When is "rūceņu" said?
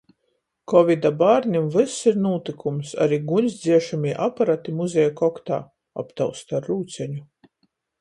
6.75-7.25